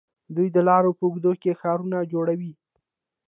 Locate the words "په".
0.97-1.03